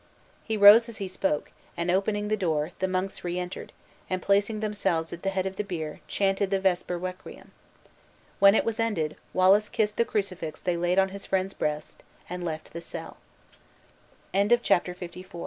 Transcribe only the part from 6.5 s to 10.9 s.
vesper requiem. When it was ended, Wallace kissed the crucifix they